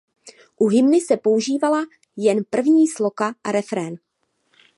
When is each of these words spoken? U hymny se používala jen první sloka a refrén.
U 0.59 0.67
hymny 0.67 1.01
se 1.01 1.17
používala 1.17 1.83
jen 2.15 2.43
první 2.49 2.87
sloka 2.87 3.35
a 3.43 3.51
refrén. 3.51 3.95